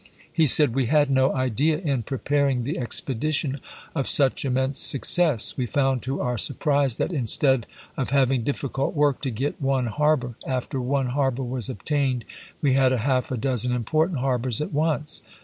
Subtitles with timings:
[0.33, 3.59] He said: We had no idea, in preparing the expedition
[3.93, 5.55] of such immense success.
[5.55, 10.33] We found to our surprise that, instead of having difficult work to get one harbor,
[10.47, 12.25] after one har bor was obtained
[12.63, 15.21] we had a half a dozen important harbors at once.